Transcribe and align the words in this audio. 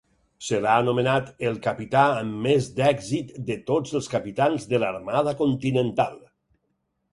Se 0.43 0.59
l'ha 0.61 0.77
anomenat 0.85 1.27
"el 1.49 1.59
capità 1.65 2.05
amb 2.21 2.39
més 2.47 2.71
d'èxit 2.81 3.35
de 3.51 3.59
tots 3.69 3.93
els 4.01 4.09
capitans 4.17 4.67
de 4.75 4.83
l'Armada 4.87 5.37
Continental". 5.45 6.21